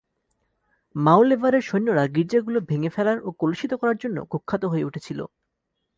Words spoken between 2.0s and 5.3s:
গির্জাগুলো ভেঙে ফেলার ও কলুষিত করার জন্য কুখ্যাত হয়ে উঠেছিল।